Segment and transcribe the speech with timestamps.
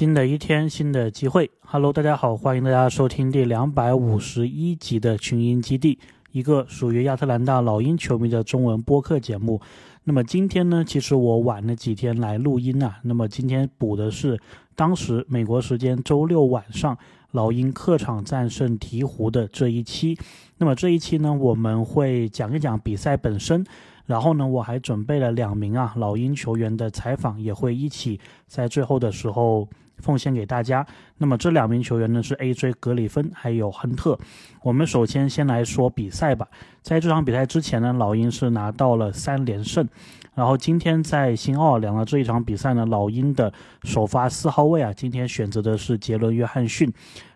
[0.00, 1.50] 新的一天，新的机会。
[1.60, 5.98] Hello，大家好，欢迎大家收听第两百五十一集的群英基地，
[6.32, 9.60] 一个属于亚特兰大老鹰球迷的中文播客节目。
[10.04, 12.98] 那么今天呢，其实我晚了几天来录音啊。
[13.02, 14.40] 那么今天补的是
[14.74, 16.96] 当时美国时间周六晚上
[17.32, 20.16] 老鹰客场战胜鹈鹕的这一期。
[20.56, 23.66] 那么这一期呢，我们会讲一讲比赛本身。
[24.10, 30.84] 然后呢，我还准备了两名啊老鹰球员的采访，也会一起在最后的时候奉献给大家。
[31.18, 32.72] 那么这两名球员呢是 A.J.
[32.80, 34.18] 格里芬还有亨特。
[34.64, 36.48] 我们首先先来说比赛吧。
[36.82, 39.88] 在这场比赛之前呢，老鹰是拿到了三连胜。
[40.34, 43.52] 然后今天在新奥尔良的这一场比赛呢，老鹰的
[43.84, 46.92] 首发四号位啊，今天选择的是杰伦约翰逊。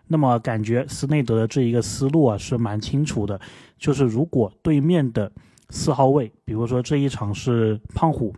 [0.09, 3.39] 那么感觉斯内德的这一个思路啊是蛮清楚的，
[3.77, 5.31] 就是如果对面的
[5.69, 8.33] 四号位，比如说这一场是胖虎，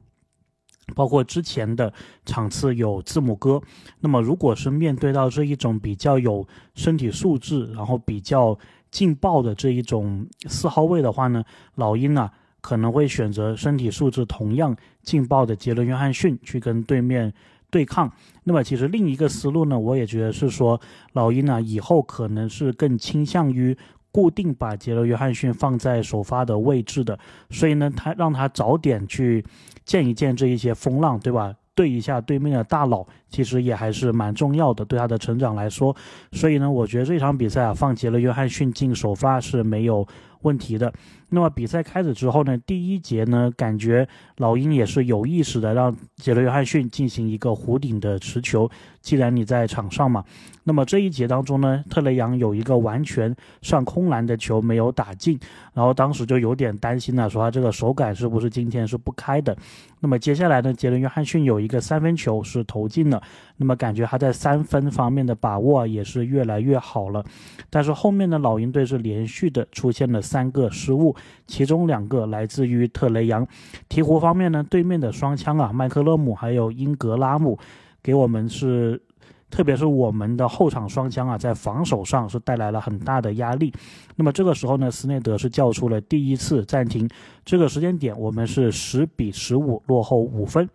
[0.95, 1.91] 包括之前的
[2.26, 3.62] 场次有字母哥。
[3.99, 8.57] 那么，如果是面对到这一种比较有身体素质，然后比较
[8.90, 11.43] 劲爆的这一种四号位的话呢，
[11.76, 17.34] 老鹰啊可能会选择身体素质同样劲爆的杰伦·约翰逊去跟对面
[17.70, 18.10] 对抗。
[18.46, 20.79] 那么，其实另一个思路呢，我也觉得是说，
[21.12, 23.77] 老鹰呢以后可能是更倾向于。
[24.12, 27.18] 固定把杰罗约翰逊放在首发的位置的，
[27.50, 29.46] 所以呢，他让他早点去
[29.86, 31.54] 见一见这一些风浪，对吧？
[31.76, 35.96] 对一下对面的大佬，其实也还是蛮重要的，对他的成长来说。
[36.32, 40.08] 所以呢，我觉得这场比赛啊，放杰罗约翰逊进首发是没有
[40.41, 40.91] 问题的。
[41.29, 48.70] 那么比赛开始之后呢，第一节呢，感觉老鹰也是有意识的让杰伦·约翰逊进行一个弧顶的持球。
[49.01, 50.23] 既然你在场上嘛，
[50.63, 55.39] 那么这一节当中呢，特雷杨有一个完全上空篮的球没有打进，
[55.73, 59.55] 然后当时就有点担心了，说他这个手感是不是今天是不开的。
[59.99, 63.21] 那么接下来呢，杰伦·约翰逊有一个三分球是投进了，
[63.57, 67.23] 那么感觉他在三分方面的把握也是越来越好了。
[67.69, 71.16] 但是后面的老鹰队是连续的出现了三个失误。
[71.45, 73.45] 其中两个来自于特雷杨，
[73.89, 77.57] 鹈鹕方面呢，对面的双枪啊，麦克勒姆还有英格拉姆，
[78.01, 79.01] 给我们是，
[79.50, 83.73] 特别是我们的后场双枪啊，在防守上是带来了很大的压力。
[84.16, 87.09] 那么这个时候呢，斯内德是叫出了第一次暂停，
[87.45, 90.69] 这个时间点我们是十比十五落后五分。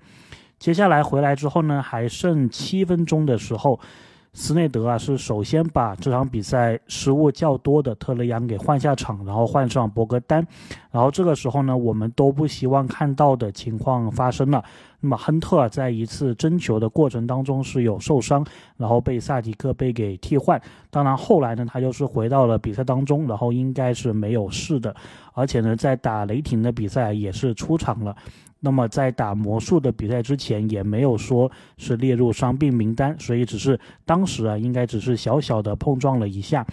[0.59, 3.79] 接下来回来之后呢，还剩七分钟的时候。
[4.35, 10.47] 斯内德啊，是首先把这场比赛失误较多的特雷杨给换下场，然后换上博格丹。
[10.91, 14.65] 然后这个时候呢，我们都不希望看到的情况发生了。
[15.01, 18.47] 那么亨特在一次争球的过程当中是有受伤，
[18.79, 20.61] 然后被萨迪克被给替换。
[20.91, 24.95] 当然后来呢，他就是回到了比赛当中，然后应该是没有事的。
[25.35, 28.17] 而且呢，在打雷霆的比赛也是出场了。
[28.65, 36.65] 那么在打魔术的比赛之前，也没有说是列入伤病名单，所以只是当时啊，应该只是小小的碰撞了一下。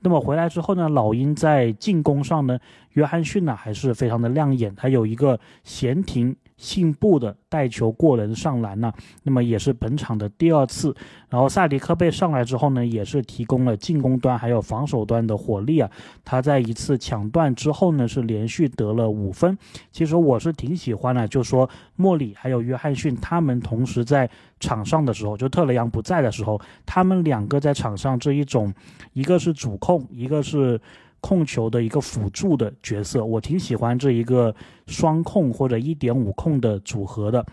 [0.00, 2.58] 那么回来之后呢，老鹰在进攻上呢，
[2.92, 6.36] 约翰逊呢还是非常的亮眼，他有一个闲庭。
[6.58, 8.92] 信步的带球过人上篮呢，
[9.22, 10.94] 那么也是本场的第二次。
[11.30, 15.90] 然后萨迪克贝上来之后呢，也是提供了进攻端还有防守端的火力啊。
[16.24, 19.56] 他在一次抢断之后呢，是连续得了五分。
[19.92, 28.74] 其实我是挺喜欢的，就说莫里还有约翰逊他们同时在场上的时候，就特雷杨不在的时候，他们两个在场上这一种，
[29.12, 30.80] 一个是主控，一个是。
[31.20, 34.54] 控球的一个辅助的角色，我挺喜欢这一个
[34.86, 37.44] 双控或者一点五控的组合的。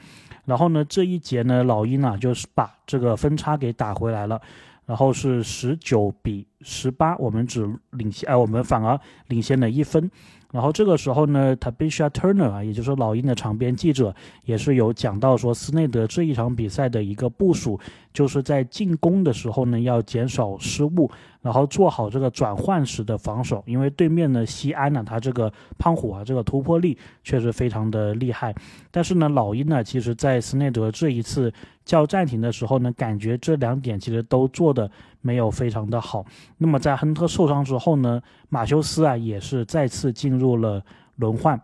[0.46, 4.40] 然后呢，这一节呢，老鹰啊就是把这个分差给打回来了，
[4.86, 10.10] 然后是十九比十八，我们只领先，哎，我们反而领先了一分。
[10.52, 14.16] 然后这个时候呢，Tabisha Turner 啊，也就是老鹰的场边记者，
[14.46, 17.78] 也是有讲到说，斯内德这一场比赛的一个部署，
[18.14, 21.12] 就是在进攻的时候呢，要减少失误，
[21.46, 23.64] 然后做好这个转换时的防守。
[23.68, 28.56] 因为对面的西安呢，他这个胖虎啊，这个突破力确实非常的厉害。
[28.90, 31.54] 但是呢，老鹰呢，其实在斯内德这一次
[31.86, 34.90] 叫暂停的时候呢，感觉这两点其实都做的
[35.22, 36.26] 没有非常的好。
[36.58, 38.20] 那么在亨特受伤之后呢，
[38.50, 40.56] 马修斯啊，也是再次进入。
[40.56, 40.82] 了
[41.18, 41.60] 轮换，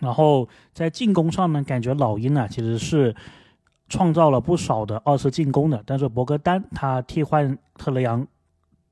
[0.00, 3.14] 然后在进攻上呢，感觉老鹰呢其实是
[3.88, 8.26] 创造了不少的二次进攻的，但是博格丹他替换特雷杨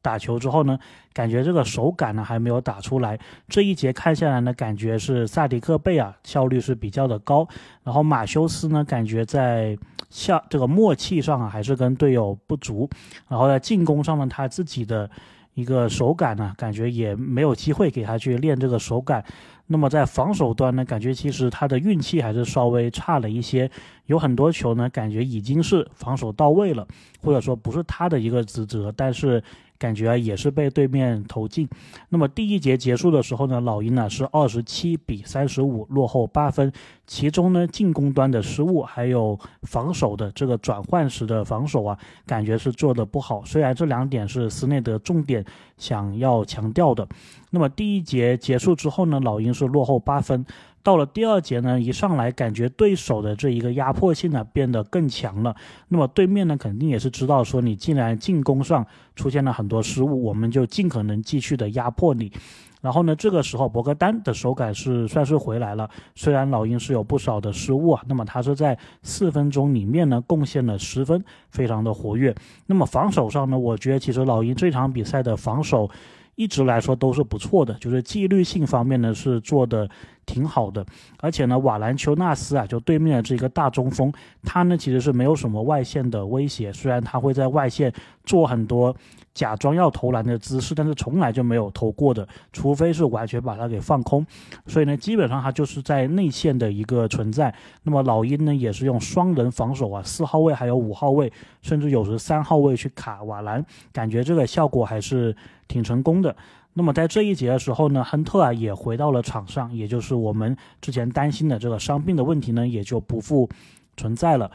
[0.03, 0.79] 打球之后呢，
[1.13, 3.19] 感觉这个手感呢还没有打出来。
[3.49, 7.47] 这一节看下来呢，感觉是萨迪克贝啊效率是比较的高，
[7.83, 9.77] 然后马修斯呢感觉在
[10.11, 12.89] 效这个默契上啊还是跟队友不足，
[13.29, 15.11] 然后在进攻上呢他自己的。
[15.55, 19.25] 一个手感呢，感觉也没有机会给他去练这个手感。
[19.67, 23.69] 那么在防守端呢，感觉其实他的运气还是稍微差了一些，
[24.07, 26.87] 有很多球呢，感觉已经是防守到位了，
[27.21, 29.43] 或者说不是他的一个职责，但是。
[29.79, 31.69] 感觉也是被对面投进。
[32.09, 36.73] 那么第一节结束的时候呢，老鹰呢是二十七比三十五落后八分。
[37.07, 43.43] 其中呢进攻端的失误，还有防守的这个转换时的防守啊，感觉是做的不好。
[43.47, 45.43] 虽然这两点是斯内德重点
[45.79, 47.09] 想要强调的。
[47.51, 50.45] 那么第一节结束之后呢，老鹰是落后八分。
[50.83, 55.55] 到了第二节呢，一上来感觉对手的这一个压迫性呢变得更强了。
[55.89, 62.33] 那么对面呢肯定也是知道说你既然进攻上出现了很多失误，我们就尽可能继续的压迫你。
[62.81, 65.91] 然后呢，这个时候博格丹的手感是算是回来了。
[66.15, 72.33] 虽然老鹰是有不少的失误啊，那么他是在四分钟里面呢贡献了十分，非常的活跃。
[72.67, 75.91] 那么防守上呢，我觉得其实老鹰这场比赛的防守
[76.39, 79.89] 一直来说都是不错的，就是纪律性方面呢是做的。
[80.29, 80.85] 挺好的，
[81.21, 84.13] 而且呢，瓦兰丘纳斯啊，就对面的这个大中锋，
[84.43, 87.91] 他呢其实是没有什么外线的威胁，虽然他会在外线
[88.27, 88.95] 做很多
[89.39, 94.27] 假装要投篮的姿势，但是从来就没有投过的，除非是完全把它给放空。
[94.67, 97.55] 所以呢，基本上他就是在内线的一个存在。
[97.85, 101.33] 那么老鹰呢，也是用双人防守啊，四号位还有五号位，
[101.63, 105.37] 甚至有时三号位去卡瓦兰，感觉这个效果还是
[105.69, 106.35] 挺成功的。
[106.73, 113.49] 那么在这一节的时候呢，亨特啊也回到了场上，也就是我们之前担心的这个伤病的问题呢，也就不复
[113.97, 114.51] 存在了。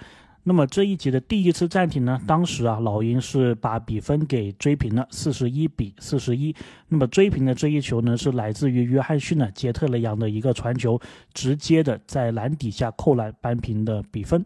[0.45, 6.54] 那么这一节的第一次暂停呢，当时啊，老鹰是把比分给追平了，四十一比四十一。
[6.90, 11.00] 那么追平的这一球呢，是来自于约翰逊呢杰特雷杨的一个传球，
[11.34, 14.45] 直接的在篮底下扣篮扳平的比分。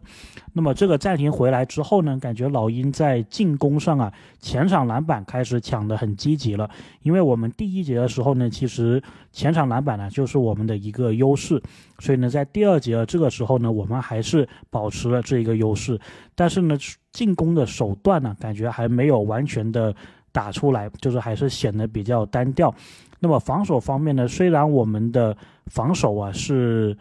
[0.52, 6.70] 那么这个暂停回来之后呢，感觉老鹰在进攻上啊，前场篮板开始抢得很积极了。
[7.02, 9.02] 因为我们第一节的时候呢，其实
[9.38, 11.62] 前场篮板呢就是我们的一个优势，
[12.00, 15.96] 所以呢，在第二节这个时候呢，我们还是保持了这一个优势。
[16.34, 16.76] 但是呢，
[17.12, 19.94] 进攻的手段呢，感觉还没有完全的
[20.32, 22.74] 打出来，就是还是显得比较单调。
[23.20, 25.36] 那么防守方面呢，虽然我们的
[25.66, 26.98] 防守啊是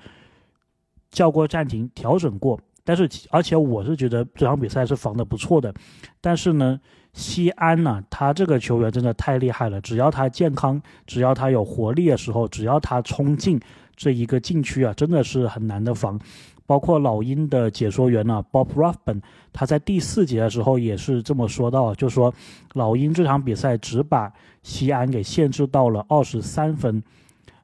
[1.10, 5.74] 叫过暂停、调整过，但是而且我是觉得这场比赛是防的不错的。
[6.22, 6.80] 但是呢，
[7.12, 13.60] 西安呢，他这个球员真的太厉害了，只要他健康，只要他有活力的时候，只要他冲进
[13.98, 16.18] 这一个禁区啊，真的是很难的防。
[16.66, 22.34] 包括老鹰的解说员呢，Bob Ruffin，他在第四节的时候也是这么说到，就说
[22.74, 24.32] 老鹰这场比赛只把
[24.64, 27.04] 西安给限制到了二十三分。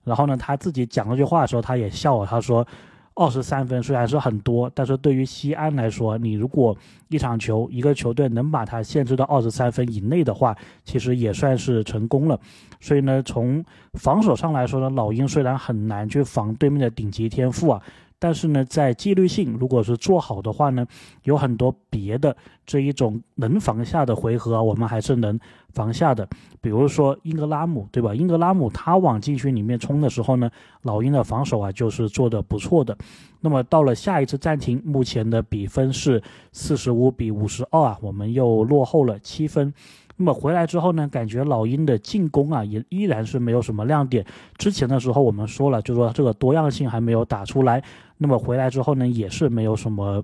[0.04, 2.68] 然后呢，他自己讲这句话的时候，他也笑了，他说，
[3.16, 6.76] 二十三分虽然是很多，但是对于西安来说，你如果
[7.10, 12.40] 一场球一个球队能把它限制到二十三分以内的话，其实也算是成功了。
[12.80, 13.64] 所以呢，从
[13.94, 17.82] 防守上来说呢，老鹰虽然很难去防对面的顶级天赋啊。
[18.20, 20.88] 但是呢，在纪律性如果是做好的话呢，
[21.24, 22.34] 有很多别的
[22.66, 25.38] 这一种能防下的回合，我们还是能
[25.74, 26.28] 防下的。
[26.62, 28.16] 比如说英格拉姆，对吧？
[28.16, 30.50] 英格拉姆他往禁区里面冲的时候呢，
[30.84, 32.98] 老鹰的防守啊就是做的不错的。
[33.42, 36.24] 那么到了下一次暂停，目前的比分是
[36.54, 39.74] 四十五比五十二啊，我们又落后了七分。
[40.16, 44.24] 那么回来之后呢，感觉老鹰的进攻啊，也依然是没有什么亮点。
[44.58, 47.84] 之前的时候我们说了，就说这个多样性还没有打出来。
[48.18, 50.24] 那么回来之后呢，也是没有什么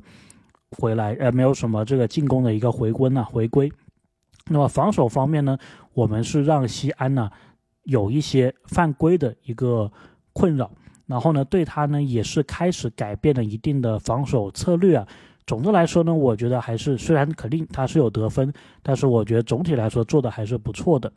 [0.77, 3.69] 回来，呃，没有什么这个进攻的一个回归呢，回归。
[4.49, 5.57] 那么防守方面呢，
[5.93, 7.29] 我们是让西安呢
[7.83, 9.91] 有一些犯规的一个
[10.33, 10.69] 困扰，
[11.05, 15.07] 然后呢，对他呢也是开始改变了一定的防守策略啊。
[15.49, 18.53] 总的来说呢，我觉得还是虽然肯定他是有得分，
[18.83, 21.11] 但是我觉得总体来说做的还是不错的。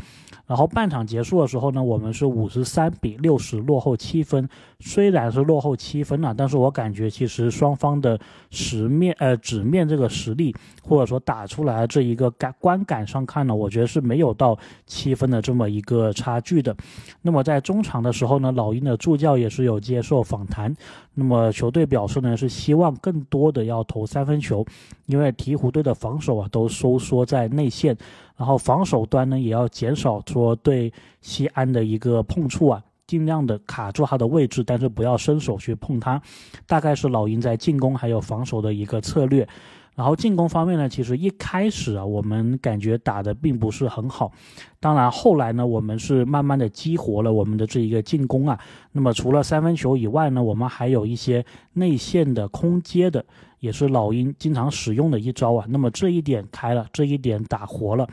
[0.46, 4.48] 然后半场结束的时候呢，我们是五十三比六十落后七分。
[4.80, 8.18] 虽然是落后七分了，但是我感觉其实双方的
[8.50, 16.74] 实面呃纸面这个实力，或者说打出来这一个感观感上看呢，我觉得是没有到七分的这么一个差距的。
[17.20, 20.74] 那么在中场的时候呢，老鹰的助教也是有接受访谈，
[21.14, 24.64] 那么球队表示呢是希望更多的要投三三分球，
[25.06, 27.96] 因为鹈鹕队的防守啊都收缩在内线。
[28.36, 36.22] 然后防守端呢，也要减少说对西安的一个碰触啊，尽量的卡住他的位置，但是不要伸手去碰他。
[36.68, 39.46] 大概是老鹰在进攻还有防守的一个策略。
[39.94, 44.32] 然后进攻方面呢，其实一开始啊，我们感觉打的并不是很好。
[44.80, 48.58] 当然后来呢，我们是慢慢的激活了我们的这一个进攻啊。
[48.92, 53.24] 那么除了三分球以外呢，我们还有一些内线的空接的。
[53.62, 58.08] 也是老鹰经常使用的一招啊，那么这一点开了，这一点打活了，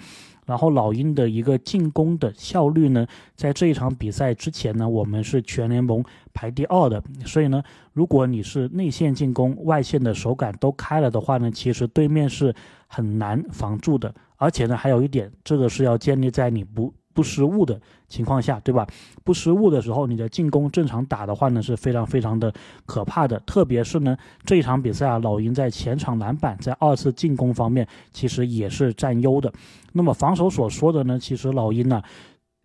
[0.46, 6.04] 然后老鹰的一个进攻的效率呢，在这一场比赛之前呢，我们是全联盟
[6.36, 7.04] 排第二的。
[7.26, 7.64] 所以呢，
[7.94, 12.54] 如果你是内线进攻、外线的手感都开了的话呢，其实对面是
[12.86, 14.14] 很难防住的。
[14.38, 16.94] 而且呢，还有一点，这个是要建立在你不。
[17.20, 18.88] 不失误的情况下，对吧？
[19.26, 22.50] 不失误的时候，你的进攻正常打的话呢，是非常非常的
[22.86, 23.38] 可怕的。
[23.46, 29.52] 特别是呢，这一场比赛啊，老鹰在前场篮板在二次进攻方面其实也是占优的。
[29.92, 32.02] 那么防守所说的呢，其实老鹰呢，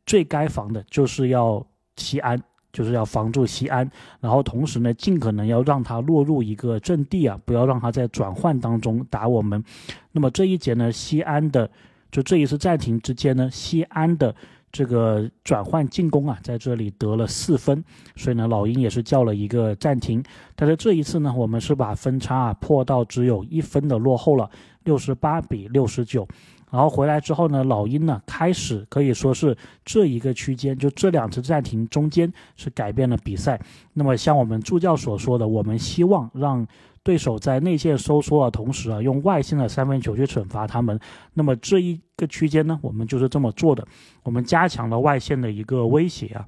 [0.07, 2.41] 最该防的就是要西安，
[2.73, 9.65] 就是要防住西安，然后同时呢，尽可能要让他落入一个阵地啊，不要让他在转换当中打我们。
[10.13, 11.69] 那么这一节呢，西安的。
[12.15, 14.33] 就这一次暂停之间呢，西安的
[14.71, 17.83] 这个转换进攻啊，在这里得了四分，
[18.15, 20.23] 所以呢，老鹰也是叫了一个暂停。
[20.55, 24.49] 但是这一次呢，我们是把分差啊破到只有一分的落后了，
[24.85, 26.25] 六十八比六十九。
[26.71, 33.61] 然后回来之后呢，老鹰呢开始可以说是这一个区间，就这两次暂停中间是改变了比赛。
[33.93, 36.65] 那么像我们助教所说的，我们希望让。
[37.05, 40.99] 对手在内线收缩的同时啊，用外线的三分球去惩罚他们。
[41.35, 43.87] 那么这一个区间呢，我们就是这么做的。
[44.23, 46.47] 我们加强了外线的一个威胁啊。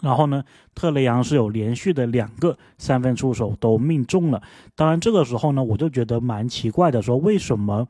[0.00, 0.42] 然后呢，
[0.74, 4.42] 特雷杨是有连续的两个三分出手都命中了。
[4.74, 7.86] 当然这个时候呢，我就觉得蛮奇怪的，说为什么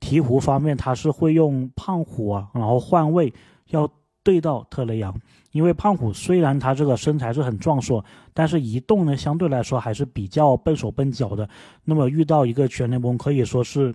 [0.00, 3.32] 鹈鹕方面他是会用胖虎啊，然后换位
[3.68, 3.88] 要
[4.26, 5.14] 对到特雷杨。
[5.52, 8.04] 因为胖虎虽然他这个身材是很壮硕，
[8.34, 11.48] 但是移动呢相对来说还是比较笨手笨脚的。
[11.84, 13.94] 那么遇到一个全联盟可以说是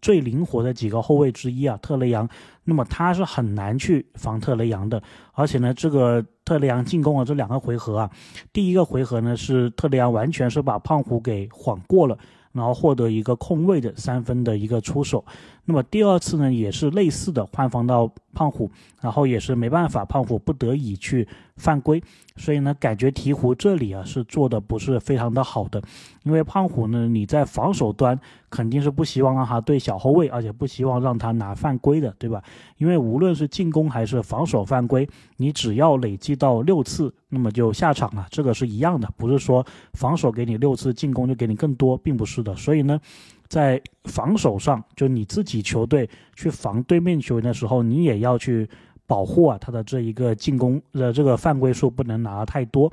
[0.00, 2.26] 最灵活的几个后卫之一啊，特雷杨，
[2.64, 5.02] 那么他是很难去防特雷杨的。
[5.32, 8.10] 而且呢，这个特雷杨进攻的这两个回合啊，
[8.52, 12.16] 第一个回合呢是特雷杨完全是把胖虎给晃过了。
[12.52, 15.22] 然后获得一个空位的三分的一个出手，
[15.66, 18.70] 那么第二次呢也是类似的换防到胖虎，
[19.02, 22.02] 然后也是没办法，胖虎不得已去犯规，
[22.36, 25.82] 所以呢感觉鹈鹕这里啊是做的不是非常的好的，
[26.22, 28.18] 因为胖虎呢你在防守端
[28.48, 32.42] 肯定是不希望让他对小后卫，而且不希望让他拿犯规的，对吧？
[32.78, 42.36] 因为无论是进攻还是防守犯规，你只要累计到六次，那么就下场了，这个是一样的，不是说防守给你六次，进攻就给你更多，并不是。
[42.42, 43.00] 的，所以呢，
[43.48, 48.68] 在防守上，就你自己球队去防对面球员的时候，你也要去
[49.06, 52.90] 保护啊他的这一个进攻的这个犯规数不能拿太多。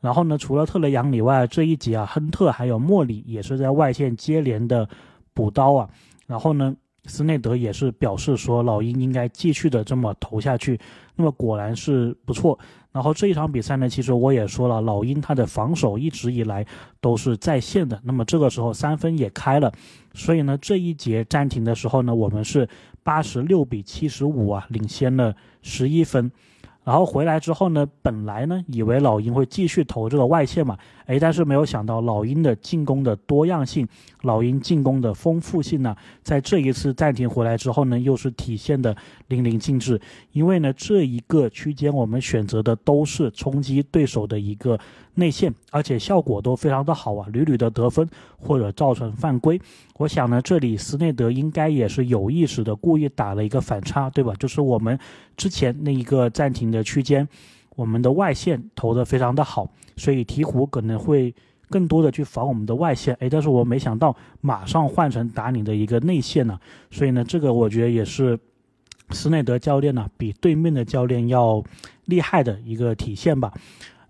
[0.00, 4.88] 然后呢，除了特雷杨以外，这一节啊，亨特还有莫里也是在外线接连的
[5.32, 5.88] 补刀啊。
[6.26, 6.74] 然后呢，
[7.06, 10.78] 斯内德也是表示说，老鹰应该继续的这么投下去。
[11.14, 12.58] 那么果然是不错。
[12.96, 16.64] 然后这一场比赛呢，其实我也说了，老鹰他的防守一直以来
[16.98, 18.00] 都是在线的。
[18.02, 19.70] 那么这个时候三分也开了，
[20.14, 22.66] 所以呢这一节暂停的时候呢，我们是
[23.02, 26.32] 八十六比七十五啊，领先了十一分。
[26.84, 33.86] 然后回来之后呢，本来呢以为老鹰会继续投这个外线嘛，哎，但是没有想到老鹰的进攻的多样性，
[34.22, 38.94] 老鹰进攻的丰富性呢，在这一次暂停回来之后呢，又是体现的
[39.28, 40.00] 淋漓尽致。
[40.32, 44.78] 因为呢这一个区间我们选择的都是冲击对手的一个
[45.14, 49.60] 内线，而且效果都非常的好啊，屡屡的得分或者造成犯规。
[49.98, 54.34] 我想呢，这里斯内德应该也是有意识的，故意打了一个反差，对吧？
[54.38, 54.98] 就是我们
[55.36, 57.26] 之前那一个暂停的区间，
[57.76, 61.32] 我们的外线投的非常的好，所以鹈鹕可能会
[61.70, 63.14] 更多的去防我们的外线。
[63.20, 66.58] 诶，但是我没想到马上换成打你的一个内线呢，
[66.90, 68.36] 所以呢，这个我觉得也是
[69.10, 71.62] 斯内德教练呢比对面的教练要
[72.06, 73.52] 厉害的一个体现吧。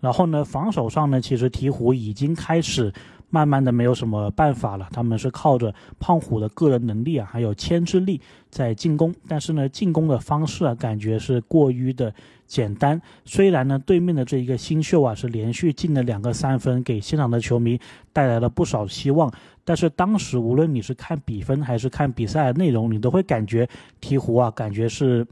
[0.01, 2.93] 然后呢，防守上呢，其实鹈鹕已经开始。
[3.29, 8.21] 慢慢的没有什么办法了，他们是靠着胖虎的个人能力啊，还有牵制力
[8.51, 12.15] 在进攻，但是呢，进攻的方式啊，感觉是过于的
[12.47, 13.01] 简单。
[13.25, 17.79] 虽然呢，对面的这一个新秀啊，是连续进了两个三分，给现场的球迷
[18.13, 19.33] 带来了不少希望，
[19.65, 23.69] 但是当时无论你是看比分还是看比赛的内容，你都会感觉
[24.01, 25.27] 鹈鹕啊，感觉是。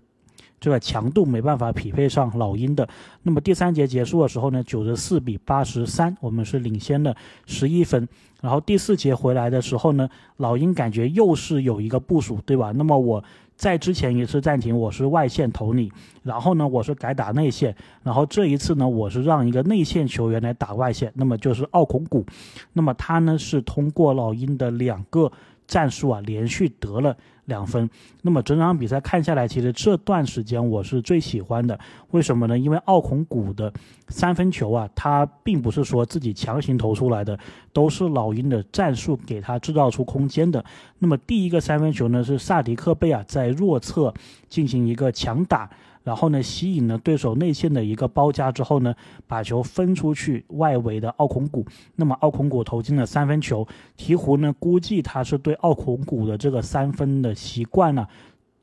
[0.61, 2.89] 这个强度没办法匹配上老鹰的。
[3.23, 8.09] 那么第三节结束的时候呢，九十四比八十三，我们是领先了十一分。
[8.41, 12.73] 然后第四节回来的时候呢，老鹰感觉又是有一个部署，对吧？
[12.75, 13.23] 那么我
[13.57, 15.91] 在之前一次暂停，我是外线投你，
[16.23, 22.25] 然后呢，我是改打内线，然后这一次呢，我是让一个内线球员来打外线，那么就是奥孔古。
[22.73, 25.31] 那么他呢是通过老鹰的两个。
[25.67, 27.17] 战术啊连续得了。
[27.47, 27.91] 两分，
[28.23, 31.79] 那么整场比赛看下来，其实这段时间我是最喜欢的。
[32.13, 32.59] 为什么呢？
[32.59, 33.71] 因为奥孔古的
[34.09, 37.39] 三分球啊，他并不是说自己强行投出来的，
[37.75, 40.65] 都是老鹰的战术给他制造出空间的。
[40.99, 44.15] 那么第一个三分球呢，是萨迪克贝啊在弱侧
[44.49, 45.69] 进行一个强打。
[46.05, 48.95] 然后呢，吸引了对手内线的一个包夹之后呢，
[49.27, 53.67] 把球分出去外围的奥孔古，那么奥孔古投进了三分球。
[53.97, 58.07] 鹈鹕呢，估计他是对奥孔古的这个三分的习惯呢。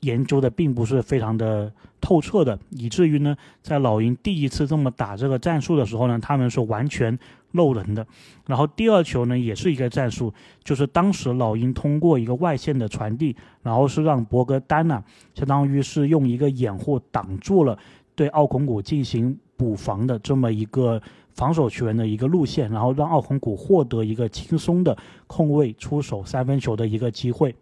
[0.00, 7.16] 研究的并不是非常的透彻的，以至于呢，在老鹰第一次这么打这个战术的时候呢，他们是完全
[7.52, 8.06] 漏人的。
[8.46, 10.32] 然后第二球呢，也是一个战术，
[10.62, 15.02] 就是当时老鹰通过一个外线的传递，然后是让博格丹呐，
[15.34, 17.78] 相当于是用一个掩护挡住了
[18.14, 27.54] 对奥孔古进行补防的这么一个防守球员的一个路线，然后让奥孔古获得一个轻松的空位出手三分球的一个机会。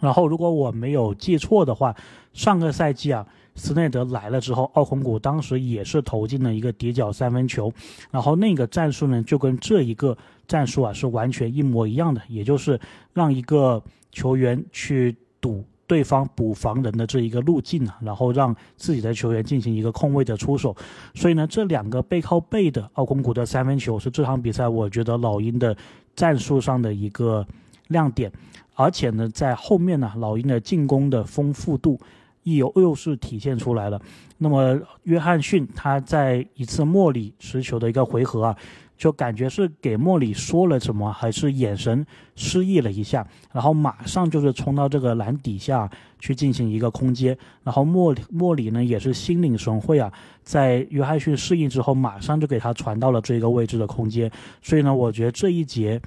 [0.00, 1.94] 然后，如果我没有记错的话，
[2.32, 7.72] 上个赛季啊，斯内德来了之后，奥孔古当时也是投进了一个底角三分球。
[8.10, 12.78] 然后那个战术呢，就跟这一个战术啊是完全一模一样的，也就是
[13.12, 20.74] 让一个球员去堵对方补防人的这一个路径啊，然后让自己的球员进行一个空位的出手。
[21.14, 25.76] 所以呢，这两个背靠背的奥孔古的三分球是这场比赛我觉得老鹰的
[26.16, 27.46] 战术上的一个
[27.88, 28.30] 亮点。
[28.76, 31.96] 而且呢，在后面呢，老鹰的进攻的丰富度
[32.42, 34.00] 又又是体现出来了。
[34.38, 38.56] 那么，约翰逊他在一次莫里持球的一个回合啊，
[38.98, 45.88] 就感觉是给莫里说了什么，还是眼神示意了一下，然后马上就是冲到这个篮底下
[46.18, 47.38] 去进行一个空接。
[47.62, 50.12] 然后莫莫里呢也是心领神会啊，
[50.42, 54.28] 在约翰逊适应之后，马上就给他传到了这个位置的空间。
[54.60, 56.02] 所以呢，我觉得这一节。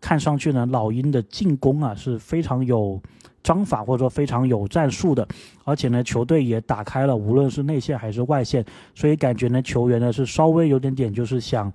[0.00, 3.00] 看上去呢，老鹰的进攻啊是非常有
[3.42, 5.26] 章法或者说非常有战术的，
[5.64, 11.72] 而且呢，球队也打开了，无论是内线还是外线，所以感觉呢，球员呢是稍微有点点就是想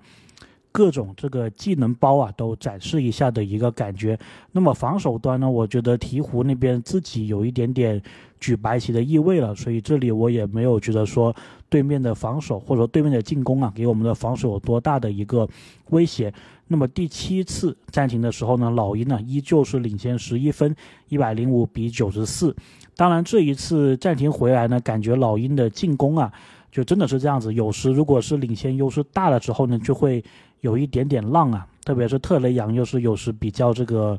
[0.70, 4.18] 各种这个技能包啊都展示一下的一个感觉。
[4.52, 8.00] 那么防守端呢，我觉得鹈鹕那边自己有一点点
[8.40, 11.34] 举白旗的意味了，所以这里我也没有觉得说
[11.68, 15.48] 对面的防守或者说对面的进攻啊给我们的防守有多大的一个
[15.90, 16.32] 威胁。
[16.72, 20.74] 那么第七次暂停的时候呢，老鹰呢依旧是领先十一分，
[21.10, 22.56] 一百零五比九十四。
[22.96, 26.32] 当然这一次暂停回来呢，感觉老鹰的进攻啊，
[26.70, 27.52] 就真的是这样子。
[27.52, 30.24] 有时如果是领先优势大了之后呢，就会
[30.62, 31.66] 有一点点浪啊。
[31.84, 34.18] 特别是特雷杨又是有时比较这个，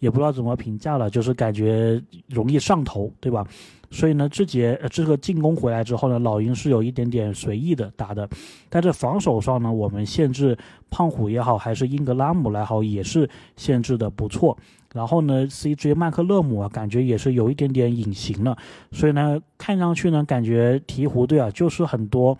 [0.00, 3.46] 也不知道怎么评价了，就是感觉容易上头，对吧？
[3.90, 8.28] 所以呢，这节这个进攻回来之后呢，老鹰是有一点点随意的打的，
[8.68, 10.56] 但是防守上呢，我们限制
[10.90, 14.56] 胖虎也好，还是英格拉姆来好，也是限制的不错。
[14.92, 18.56] 然后呢，CJ 麦克勒姆啊，感觉也是有一点点隐形了。
[18.92, 22.36] 所以呢，看上去呢，感觉鹈鹕队啊，就是很多，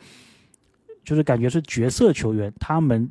[1.04, 3.08] 就是感觉是角色球员，他们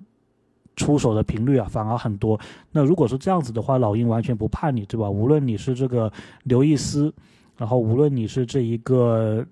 [0.75, 2.39] 出手的频率啊，反而很多。
[2.71, 5.09] 那如果是这样子的话，老鹰完全不怕你，对吧？
[5.09, 6.11] 无论你是这个
[6.43, 7.13] 刘易斯。
[7.57, 9.45] 然后，无论你是这一个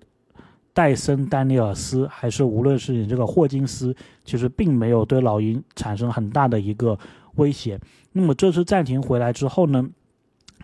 [0.74, 6.98] 戴森·丹尼尔斯，还是无论是你这个霍金斯，其实并没有对老鹰产生很大的一个
[7.36, 7.80] 威胁。
[8.12, 9.88] 那么这次暂停回来之后呢，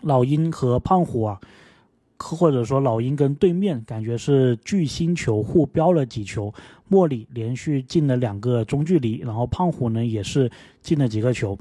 [0.02, 1.40] 老鹰和胖虎啊，
[2.18, 6.52] 或者说老鹰跟对面感觉是巨星球互飙了几球。
[6.88, 10.50] 莫里连续进了两个中距离，然后胖虎呢也是
[10.82, 11.56] 进了几个球。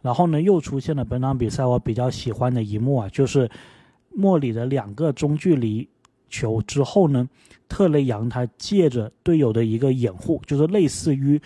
[0.00, 3.50] 然后呢，又出现了本场比赛我比较喜欢的一幕啊，就是。
[4.14, 5.88] 莫里的两个中距离
[6.28, 7.28] 球之后呢，
[7.68, 11.40] 特雷杨他借着队友的一个掩护，就是类似于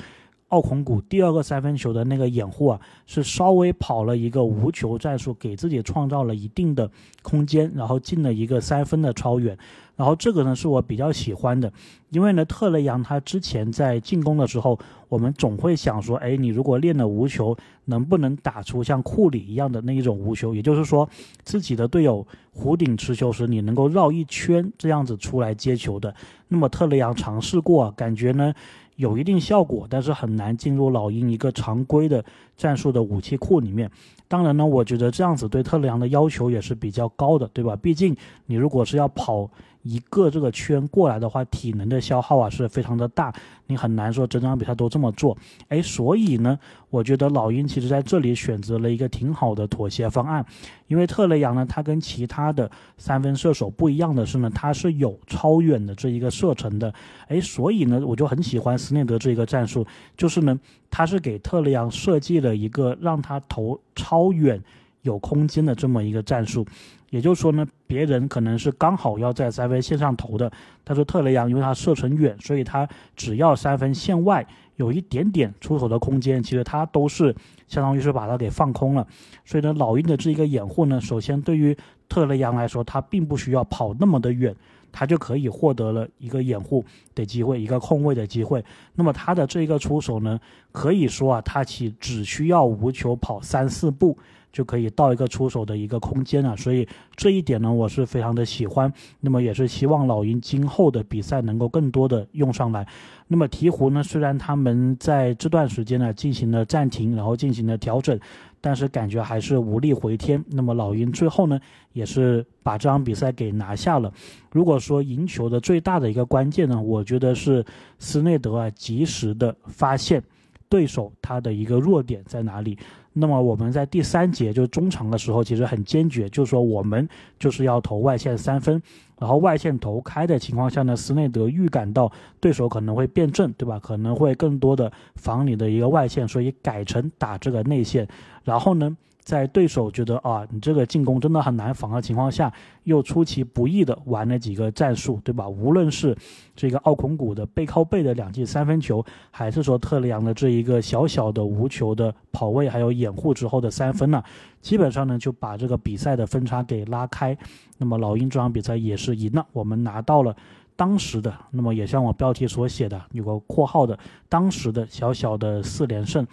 [0.48, 6.90] 奥孔古第二个三分球的那个掩护啊，是稍微跑了一个无球战术，给自己创造了一定的
[7.22, 9.56] 空间，然后进了一个三分的超远。
[9.94, 11.70] 然后这个呢是我比较喜欢的，
[12.10, 17.56] 因为呢特雷杨他之前在进攻的时候，我们总会想说，哎，你如果练了无球，
[17.86, 20.54] 能不能打出像库里一样的那一种无球？
[20.54, 21.06] 也就是说，
[21.42, 22.24] 自己的队友
[22.56, 26.14] 弧顶持球时，你能够绕一圈这样子出来接球的。
[26.46, 28.54] 那么特雷杨尝试过，感觉呢
[28.98, 32.22] 有一定效果，但是很难进入老鹰一个常规的
[32.56, 33.90] 战术的武器库里面。
[34.26, 37.74] 当然呢，我觉得这样子对特雷杨的要求也是比较高的，对吧？
[37.76, 38.14] 毕竟
[38.46, 39.48] 你如果是要跑。
[39.88, 43.32] 一个这个圈过来的话，体能的消耗啊是非常的大，
[43.66, 45.36] 你很难说整场比赛都这么做。
[45.68, 46.58] 哎，所以呢，
[46.90, 50.44] 我觉得老鹰其实在这里选择了一个挺好的妥协方案，
[50.88, 56.92] 因为特雷杨呢，他跟其他的三分射手不一样的是呢，他是有超远的这一个射程的。
[57.28, 64.62] 哎，所以呢，我就很喜欢斯内德这一个战术，就是呢，他是给特雷杨设计了一个让他投超远。
[65.02, 66.66] 有空间的这么一个战术。
[67.10, 70.50] 也就是说呢，别人可能是刚好要在三分线上投的，
[70.84, 77.34] 但是特雷杨因为他射程远，所以他只要三分线外有一点点出手的空间，其实他都是
[77.66, 79.06] 相当于是把它给放空了。
[79.44, 81.76] 所以呢，老鹰的这一个掩护呢，首先对于
[82.08, 84.54] 特雷杨来说，他并不需要跑那么的远。
[84.90, 86.82] 他就可以获得了一个掩护
[87.14, 88.64] 的机会，一个空位的机会。
[88.94, 90.40] 那么他的这一个出手呢，
[90.72, 94.16] 可以说啊，他其只需要无球跑三四步
[94.52, 96.56] 就可以到一个出手的一个空间了。
[96.56, 98.92] 所以这一点呢，我是非常的喜欢。
[99.20, 102.86] 那么也是希望老鹰今后的比赛能够更多的用上来。
[103.26, 108.18] 那么鹈鹕呢，虽然他们在这段时间呢进行了暂停，然后进行了调整。
[108.60, 110.44] 但是感觉还是无力回天。
[110.48, 111.60] 那么老鹰最后呢，
[111.92, 114.12] 也是把这场比赛给拿下了。
[114.50, 117.64] 如果说赢球的最大的一个关键呢，我觉得是
[118.00, 120.20] 斯内德啊及时的发现
[120.68, 122.76] 对手他的一个弱点在哪里。
[123.18, 128.80] 那么我们在第三节就是中场的时候，其实很坚决，就是说我们就是要投外线三分。
[129.18, 133.78] 然后外线投开的情况下呢，斯内德预感到对手可能会变阵，对吧？
[133.78, 138.06] 可能会更多的防你的一个外线，所以改成打这个内线。
[138.44, 138.96] 然后呢？
[139.20, 142.50] 在对手觉得啊，你这个进攻真的很难防的情况下，
[142.84, 145.46] 又出其不意的玩了几个战术，对吧？
[145.46, 146.16] 无论是
[146.56, 154.24] 这个奥孔古的背靠背的两记三分球，还是说特雷杨的这一个小小的无球的跑位，还有掩护之后的三分呢，
[154.62, 157.36] 基本上呢就把这个比赛的分差给拉开。
[157.76, 160.34] 那么老鹰这场比赛也是赢了，我们拿到了
[160.78, 166.24] 当时的，那么也像我标题所写的有个括号的当时的小小的四连胜。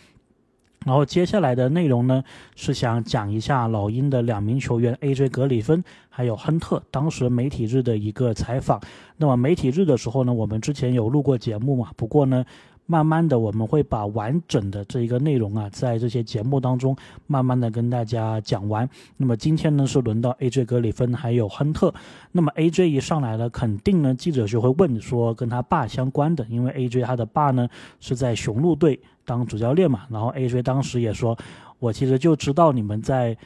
[0.86, 2.24] 然后接下来的内容呢，
[2.56, 5.30] 是想讲一下老鹰的两名球员 A.J.
[5.30, 8.80] 格里芬还有亨特当时媒体日的一个采访。
[9.18, 11.90] 那么媒体日的时候呢，我们之前有录过节目嘛？
[11.98, 12.46] 不过呢。
[12.88, 16.96] 慢慢的，我们会把完整的这一个内容啊，在这些节目当中
[17.26, 18.88] 慢慢的跟大家讲完。
[19.18, 20.66] 那么今天呢，是轮到 A.J.
[20.66, 21.94] 格里芬还有亨特。
[22.32, 22.90] 那么 A.J.
[22.90, 27.02] 一上来了，肯定呢，记者就会问说跟他爸相关的，因为 A.J.
[27.02, 27.68] 他的爸呢
[28.00, 30.02] 是在雄鹿队当主教练嘛。
[30.10, 30.62] 然后 A.J.
[30.62, 31.38] 当时也说，
[31.80, 33.38] 我其实就知道你们在。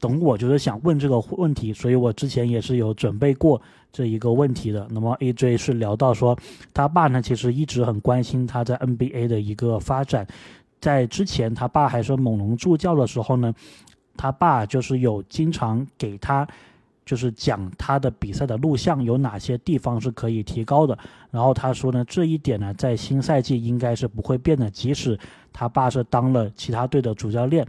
[0.00, 3.60] 等我就是想问这个问题，所以我之前也是有准备过
[3.92, 4.86] 这一个问题的。
[4.90, 6.38] 那么 AJ 是聊到说，
[6.72, 10.26] 他爸呢其实一直很关心他在 NBA 的一个发展，
[10.80, 13.54] 在之前他爸还是猛龙助教的时候呢，
[14.16, 16.46] 他爸就是有经常给他。
[17.04, 20.98] 就是讲他的比赛的录像有哪些地方是可以提高的，
[21.30, 25.18] 然后他说呢，这一点呢，在新赛季应该是不会变的，即使
[25.50, 27.66] 他爸是当了其他队的主教练。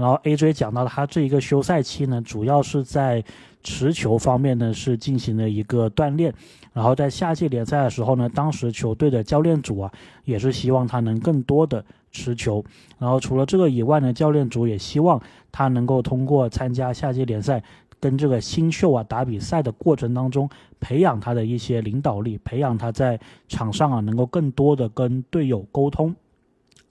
[0.00, 3.22] 然后 AJ 讲到他这一个休赛期呢，主要是在
[3.62, 6.32] 持球方面呢是进行了一个锻炼，
[6.72, 9.92] 然后在夏季联赛的时候呢，当时球队的教练组啊
[10.24, 12.64] 也是希望他能更多的持球，
[12.98, 15.20] 然后除了这个以外呢，教练组也希望
[15.52, 17.62] 他能够通过参加夏季联赛。
[18.02, 20.48] 跟这个新秀啊打比赛的过程当中，
[20.80, 26.16] 培养他的一些领导力，培养他在场上啊能够更多的跟队友沟通。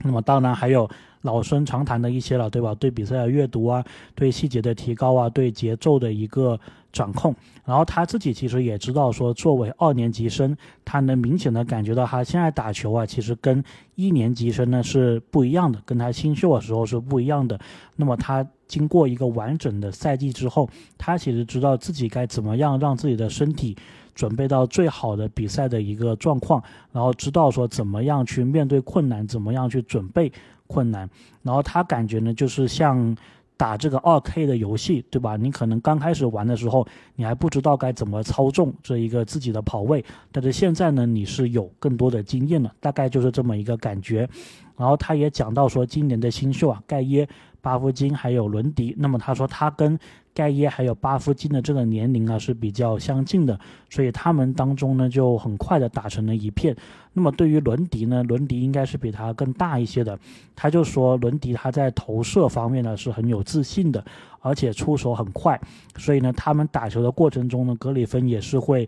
[0.04, 0.88] 那么当然还有
[1.22, 2.74] 老生常谈的一些了，对吧？
[2.76, 3.84] 对比赛的阅读啊，
[4.16, 6.60] 对细节的提高啊，对节奏的一个
[6.92, 7.36] 掌控。
[7.66, 13.64] 然后他自己其实也知道说，作为二年级生，他能明显的感觉到他现在打球啊，其实跟
[13.96, 17.60] 一年级生呢是不一样的，跟他新秀的时候是不一样的。
[17.96, 18.46] 那么他。
[18.70, 23.76] 经过一个完整的赛季之后，他其实知道自己该怎么样让自己的身体
[24.14, 30.32] 准备到最好的比赛的一个状况，然后知道说怎么样去面对困难，怎么样去准备
[30.70, 31.10] 困难。
[31.44, 33.18] 然后他感觉呢，就是像
[33.58, 35.36] 打这个二 K 的游戏，对吧？
[35.36, 44.30] 你可能刚开始玩的时候，你还不知道该怎么操纵这一个自己的跑位，但是现在呢，你是有更多的经验了，大概就是这么一个感觉。
[44.78, 47.28] 然后他也讲到说，今年的新秀啊，盖耶。
[47.62, 50.00] 巴夫金还有伦迪，那么他说他跟
[50.34, 56.76] 盖耶还有巴夫金的这个年龄啊是比较相近的，所以他们当中呢就很快的打成了一片。
[57.14, 60.18] 那么对于伦迪呢，伦迪应该是比他更大一些的，
[60.56, 64.04] 他就说伦迪他在投射方面呢是很有自信的，
[64.40, 65.60] 而且出手很快，
[65.98, 68.88] 所以呢他们打球的过程中呢，格里芬也是会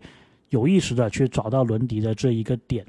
[0.50, 2.84] 有意识的去找到伦迪的这一个点。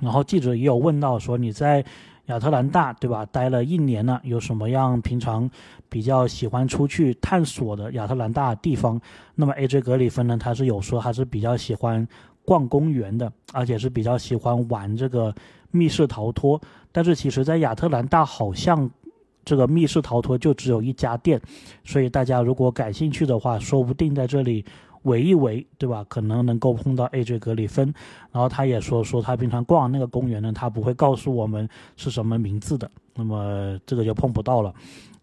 [0.00, 1.84] 然后记者也有问到说你在。
[2.26, 3.24] 亚特兰大，对吧？
[3.26, 5.48] 待了一年了，有什么样平常
[5.88, 9.00] 比较喜欢出去探索的亚特兰大地方？
[9.34, 9.80] 那么 A.J.
[9.80, 10.36] 格里芬呢？
[10.36, 12.06] 他是有说他是比较喜欢
[12.44, 15.34] 逛公园的，而且是比较喜欢玩这个
[15.70, 16.60] 密室逃脱。
[16.90, 18.90] 但是其实，在亚特兰大好像
[19.44, 21.40] 这个密室逃脱就只有一家店，
[21.84, 24.64] 所以大家如果感兴趣的话，说不定在这里
[25.06, 26.04] 围一围，对吧？
[26.08, 27.92] 可能能够碰到 AJ 格里芬。
[28.30, 34.74] 然后他也说说他平常逛那个公园呢，他不会告诉我们是什么名字的，那么这个就碰不到了。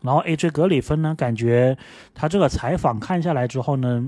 [0.01, 1.77] 然后 AJ 格里芬呢，感觉
[2.13, 4.05] 他这个采访看下来之后呢，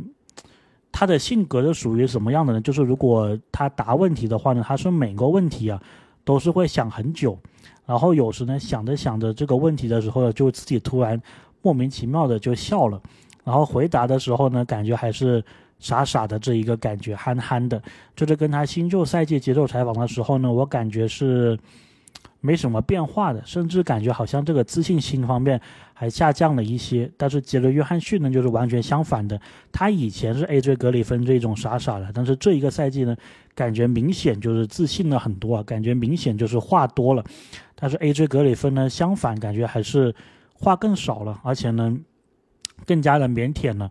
[0.91, 2.59] 他的性格是属于什么样的呢？
[2.61, 5.81] 就是如果他答问题的话呢，他是每个问题啊
[6.23, 7.37] 都是会想很久，
[7.85, 11.21] 然后有时呢想着想着这个问题的时候，就自己突然
[11.61, 13.01] 莫名其妙的就笑了，
[13.43, 15.41] 然后回答的时候呢，感觉还是
[15.79, 17.81] 傻傻的这一个感觉，憨憨的。
[18.15, 21.57] 就是跟他新旧赛季接受采访的时候呢，我感觉是。
[22.41, 25.59] 没什么变化的，甚至感觉好像这个自信心方面
[25.95, 27.11] 还下降了一些。
[27.17, 29.41] 但是杰伦约翰逊呢，就是完全相反的。
[29.71, 33.17] 他以前是 AJ 格里芬这种傻傻的，但是这一个赛季呢，
[33.55, 37.23] 感觉明显就是自信了很多啊，感觉明显就是话多了。
[37.73, 40.13] 但是 AJ 格里芬呢，相反感觉还是
[40.53, 41.97] 话更少了，而且呢，
[42.85, 43.89] 更加的腼腆了。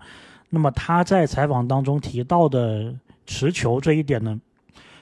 [0.54, 2.94] 那么他在采访当中提到的
[3.26, 4.40] 持球这一点呢？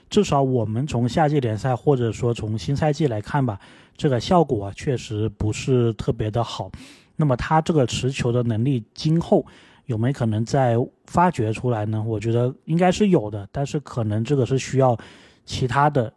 [0.08, 3.60] 至少我们从夏季联赛或者说从新赛季来看吧，
[3.94, 6.70] 这个效果啊确实不是特别的好。
[7.16, 9.44] 那么他这个持球的能力，今后
[9.84, 10.74] 有没有可能再
[11.06, 12.02] 发掘出来呢？
[12.06, 14.98] 我觉得应该是有的，但是可能这个是需要
[15.44, 16.12] 其他的。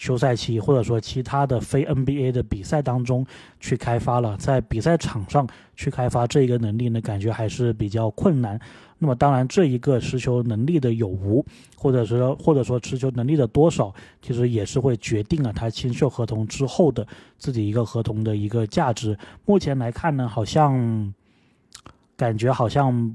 [0.00, 3.24] 休赛期或者说其他的非 NBA 的比赛当中
[3.60, 8.58] 去开发了，在比赛场上去开发这一个能力呢，感觉还是比较困难。
[8.98, 11.44] 那么当然，这一个持球能力的有无，
[11.76, 19.18] 或者说或者说持球能力的多少，其实也是会决定了他签秀合同之后的自己一个合同的一个价值。
[19.44, 21.12] 目前来看呢，好像
[22.16, 23.14] 感觉好像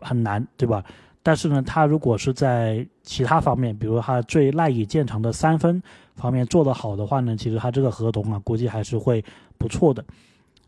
[0.00, 0.84] 很难，对吧？
[1.22, 5.82] 但是呢，他如果是在其他方面，比如他最赖以见长的三分
[6.20, 9.24] 方面做得好的话呢，其实他这个合同啊，估计还是会
[9.58, 10.04] 不错的。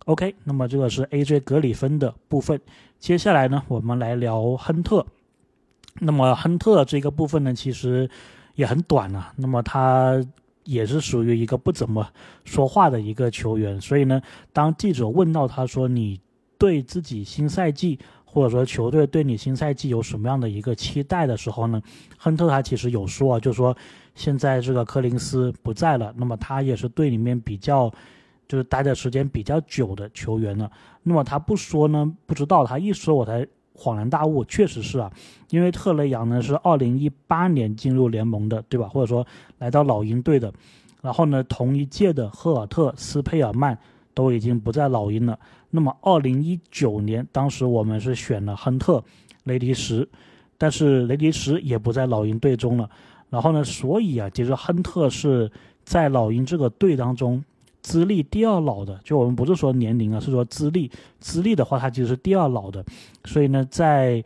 [0.06, 2.60] OK，那么这个是 AJ 格里芬的部分。
[2.98, 5.06] 接下来呢，我们来聊亨特。
[6.00, 8.10] 那么亨特这个部分呢，其实
[8.54, 9.32] 也很短啊。
[9.36, 10.20] 那么他
[10.64, 12.08] 也是属于一个不怎么
[12.44, 14.20] 说话的一个球员，所以呢，
[14.52, 16.20] 当记者问到他说：“你
[16.58, 17.98] 对自己新赛季？”
[18.32, 21.82] 或者说球队对你新赛季有什么样的一个期待的时候呢？
[22.16, 23.76] 亨特他其实有说啊，就说
[24.14, 27.92] 现在这个柯林斯不在了，那么他也是队里面比较
[28.48, 30.72] 就是待的时间比较久的球员了。
[31.02, 35.12] 那么他不说呢，不知道；他一说，我才恍然大悟，确实是啊，
[35.50, 38.88] 因为特雷杨呢是二零一八年进入联盟的，对吧？
[38.88, 39.26] 或者说
[39.58, 40.50] 来到老鹰队的，
[41.02, 43.78] 然后呢，同一届的赫尔特斯佩尔曼。
[44.14, 45.38] 都已经不在老鹰了。
[45.70, 49.02] 那么，二零一九年，当时我们是选了亨特、
[49.44, 50.06] 雷迪什，
[50.58, 52.88] 但是雷迪什也不在老鹰队中了。
[53.30, 55.50] 然后呢，所以啊，其实亨特是
[55.84, 57.42] 在老鹰这个队当中
[57.80, 59.00] 资历第二老的。
[59.02, 60.90] 就我们不是说年龄啊，是说资历。
[61.18, 62.84] 资历的话，他其实是第二老的。
[63.24, 64.22] 所以呢，在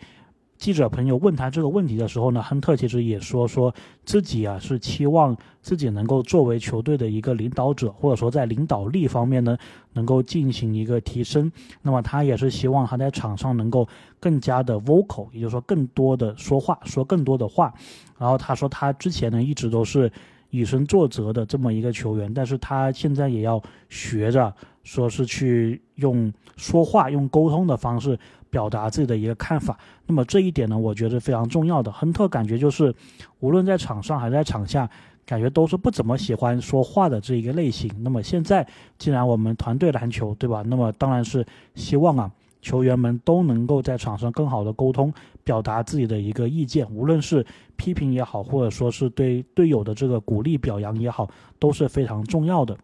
[0.59, 9.57] 记者朋友问他这个问题的时候呢，亨特其实也说说自己啊是期望自己能够作为球队的一个领导者，或者说在领导力方面呢
[9.93, 11.53] 能够进行一个提升。
[11.83, 13.87] 那么他也是希望他在场上能够
[14.19, 17.73] 更加的 vocal，也就是说更多的说话，说更多的话。
[18.19, 20.11] 然后他说他之前呢一直都是
[20.49, 28.19] 以身作则的这么一个球员，但是他现在也要学着说是去用说话、用沟通的方式。
[28.51, 31.91] 表达自己的一个看法，那么这一点呢，我觉得非常重要的。
[31.93, 32.95] 亨特感觉就是，
[33.41, 34.89] 无论在场上还是在场下，
[35.25, 37.91] 感觉都是不怎么喜欢说话的这一个类型。
[38.03, 38.67] 那么现在，
[38.99, 40.63] 既然我们团队篮球，对吧？
[40.67, 42.31] 那么当然是希望啊，
[42.63, 45.13] 球员们都能够在场上更好的沟通，
[45.45, 47.45] 表达自己的一个意见，无论是
[47.77, 51.29] 批评也好，或者说是对队友的这个鼓励表扬也好，
[51.59, 52.77] 都是非常重要的。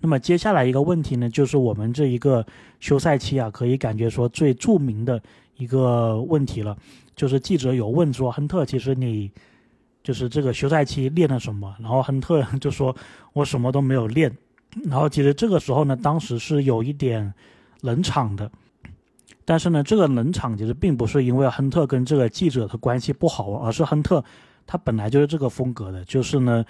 [0.00, 2.46] 那么接下来一个问题呢，就是我们这一个
[2.78, 5.20] 休赛期啊，可以感觉说最著名的
[5.56, 6.76] 一个问题了，
[7.16, 9.28] 就是记者有问说，亨特，其实你
[10.04, 11.74] 就是这个休赛期练了什么？
[11.80, 12.94] 然后亨特就说，
[13.32, 14.32] 我什么都没有练。
[14.84, 17.34] 然后其实这个时候呢，当时是有一点
[17.80, 18.48] 冷场的，
[19.44, 24.24] 但是呢，这个冷场其实并不是因为亨特跟这个记者的关系不好，而是亨特
[24.64, 26.64] 他本来就是这个风格的，就是呢。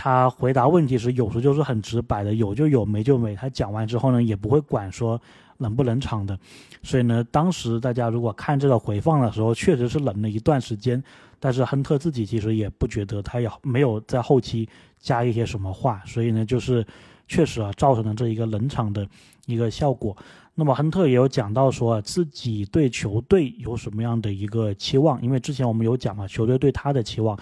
[0.00, 3.34] 他回答问题时，有时就是很直白的，有就有，没就没。
[3.34, 5.20] 他讲完之后呢，也不会管说
[5.56, 6.38] 冷不冷场的。
[6.84, 11.02] 所以呢，当时大家如果看这个回放的时候，确实是冷了一段时间。
[11.40, 14.68] 但是亨特自己其实也不觉得，他也没有在后期
[15.00, 16.00] 加一些什么话。
[16.06, 16.86] 所以呢，就是
[17.26, 19.04] 确实啊，造成了这一个冷场的
[19.46, 20.16] 一个效果。
[20.54, 27.36] 那么亨特也有讲到说自己对球队有什么样的一个期望，因为之前我们有讲嘛球队对他的期望。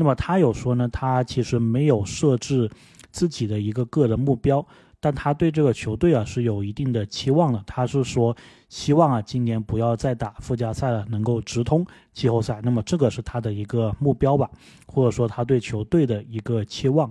[0.00, 2.70] 那么他有说呢，他其实没有设置
[3.10, 4.66] 自己的一个个人目标。
[4.98, 8.34] 但他对这个球队啊是有一定的期望的，他是说
[8.70, 12.60] 希望啊今年不要再打附加赛了，能够直通季后赛。
[12.62, 14.48] 那么这个是他的一个目标吧，
[14.86, 17.10] 或者说他对球队的一个期望。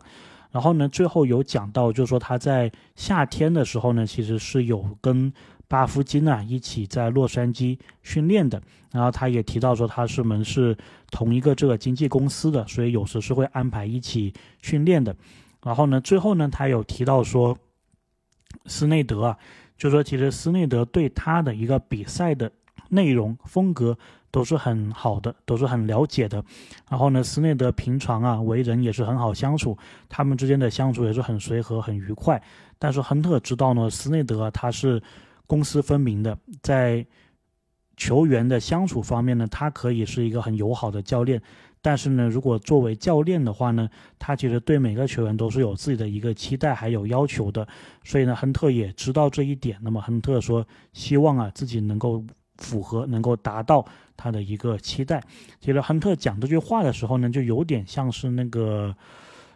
[0.52, 5.32] 然后呢，最后有讲到，就是说他在夏天的时候呢，其实是有跟
[5.70, 8.62] 巴夫金啊一起在洛杉矶训练的。
[8.92, 10.78] 然后他也提到说他是们是
[11.12, 15.16] 同一个这个经纪公司的，所以有时是会安排一起训练的。
[15.64, 17.58] 然后呢，最后呢，他有提到说。
[18.66, 19.38] 斯内德啊，
[19.78, 22.52] 就说其实斯内德对他的一个比赛的
[22.90, 23.96] 内容风格
[24.32, 26.44] 都是很好的，都是很了解的。
[26.90, 29.78] 然后呢，斯内德平常啊为人也是很好相处，
[30.10, 32.42] 他们之间的相处也是很随和、很愉快。
[32.80, 35.02] 但是亨特知道呢，斯内德他是
[35.50, 37.04] 公私分明的，在
[37.98, 41.42] 球员的相处方面呢，他可以是一个很友好的教练。
[41.82, 47.68] 但是呢，如果作为教练的话呢，他其实对每个球员都是有自己的一个期待还有要求的。
[48.04, 49.80] 所以呢，亨特也知道这一点。
[49.82, 52.24] 那么亨特说，希望啊自己能够
[52.58, 53.84] 符合，能够达到
[54.16, 55.24] 他的一个期待。
[55.60, 58.96] 其实亨特讲这句话的时候呢，就有点像是那个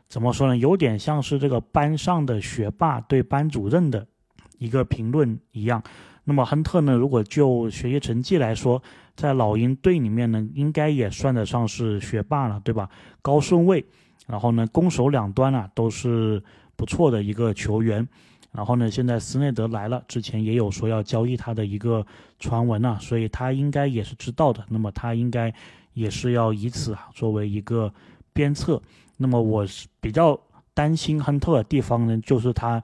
[0.08, 0.58] 怎么说呢？
[0.58, 4.08] 有点像是这个班上的学霸对班主任的
[4.58, 5.82] 一个评论一样。
[6.26, 8.82] 那么亨特呢，如果就学习成绩来说，
[9.14, 12.90] 在老鹰队里面呢，应该也算得上是学霸了，对吧？
[13.22, 13.86] 高顺位，
[14.26, 16.42] 然后呢，攻守两端啊都是
[16.78, 18.08] 不错的一个球员。
[18.54, 22.06] 然后呢，现在斯内德来了，之前也有说要交易他的一个
[22.40, 24.64] 传闻啊，所以他应该也是知道的。
[24.70, 25.54] 那么他应该
[25.94, 27.94] 也是要以此啊作为一个
[28.32, 28.82] 鞭策。
[29.18, 30.40] 那么我是比较
[30.74, 32.82] 担心亨特的地方呢，就是他。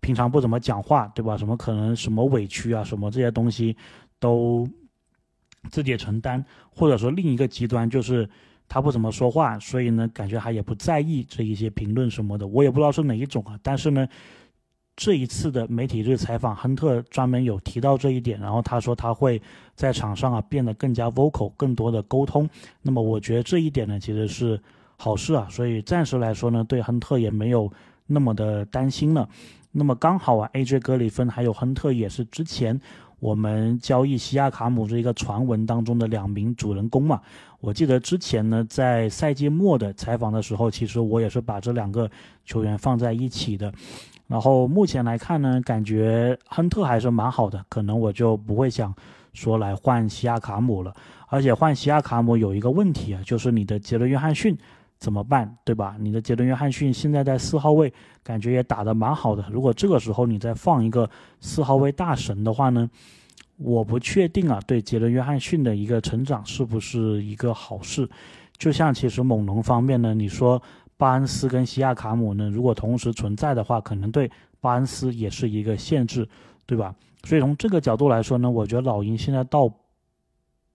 [0.00, 1.36] 平常不怎么讲话，对吧？
[1.36, 3.76] 什么可能什么委屈啊，什么这些东西，
[4.18, 4.66] 都
[5.70, 6.44] 自己承担。
[6.70, 8.28] 或者说另一个极端就是
[8.68, 12.46] 他不怎么说话，所以呢，感觉他也不在意这一些评论什么的。
[12.46, 13.58] 我也不知道是哪一种啊。
[13.62, 14.06] 但是呢，
[14.94, 18.38] 这一次的媒体日采访，亨特专门有提到这一点。
[18.38, 19.40] 然后他说他会
[19.74, 22.48] 在场上啊变得更加 vocal，更多的沟通。
[22.82, 24.60] 那么我觉得这一点呢，其实是
[24.96, 25.46] 好事啊。
[25.50, 27.70] 所以暂时来说呢，对亨特也没有
[28.06, 29.28] 那么的担心了。
[29.72, 32.80] 那么刚好啊，AJ 格里芬还有亨特也是之前
[33.20, 37.20] 我们交易西亚卡姆这一个传闻当中的两名主人公嘛。
[37.60, 42.10] 我记得之前呢，在赛季末的采访的时候，其实我也是把这两个
[42.44, 43.72] 球员放在一起的。
[44.26, 48.94] 然后目前来看呢，感觉亨特还是蛮好的，可能我就不会想
[49.32, 50.94] 说来换西亚卡姆了。
[51.28, 54.56] 而且换西亚卡姆有一个问题啊，就是你的杰伦约翰逊。
[54.98, 55.96] 怎么办，对吧？
[56.00, 59.46] 你的杰伦·约翰逊现在在四号位，感觉也打得蛮好的。
[59.48, 61.08] 如果这个时候你再放一个
[61.40, 62.90] 四号位大神的话呢，
[63.58, 68.08] 我不确定啊，对杰伦·约翰逊的一个成长是不是一个好事？
[68.56, 70.60] 就像其实猛龙方面呢，你说
[70.96, 74.28] 巴恩斯跟西亚卡姆呢，如果同时存在的话，可能对
[74.60, 76.28] 巴恩斯也是一个限制，
[76.66, 76.92] 对吧？
[77.22, 79.72] 所以从这个角度来说呢，我觉得老鹰现在倒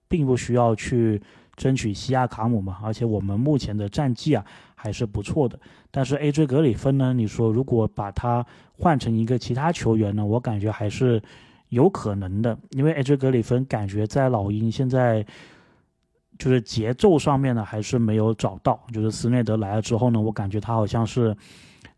[0.08, 1.20] 并不需要去。
[1.56, 5.58] 争取西亚卡姆嘛，而且我们目前的战绩啊还是不错的。
[5.90, 7.12] 但是 AJ 格里芬呢？
[7.12, 10.24] 你说如果把他换成一个其他球员呢？
[10.24, 11.22] 我感觉还是
[11.68, 15.24] 有可能的，因为 AJ 格里芬感觉在老鹰现在
[16.38, 18.80] 就是节奏上面呢还是没有找到。
[18.92, 21.36] 就是斯内德来了之后呢，我感觉他好像是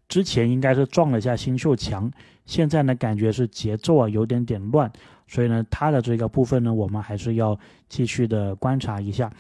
[0.09, 2.11] 之前应该是撞了一下新秀墙，
[2.45, 4.92] 现在呢感觉是节奏啊有点点乱。
[5.27, 7.59] 所以呢，他的这个部分呢，我们还是要
[7.89, 9.31] 继续的观察一下。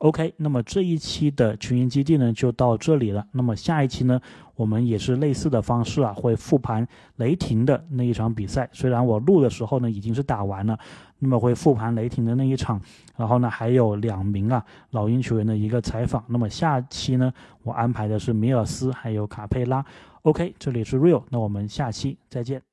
[0.00, 3.26] OK，那么这一期的群英基地呢就到这里了。
[3.32, 4.20] 那么下一期呢，
[4.54, 8.68] 我们也是类似的方式啊，会复盘雷霆的那一场比赛。
[8.72, 10.78] 虽然我录的时候呢已经是打完了，
[11.18, 12.78] 那么会复盘雷霆的那一场。
[13.16, 16.22] 然后呢，还有两名啊老鹰球员的一个采访。
[16.28, 17.32] 那么下期呢，
[17.62, 19.82] 我安排的是米尔斯还有卡佩拉。
[20.22, 22.66] OK，这里是 Real，那我们下期再见。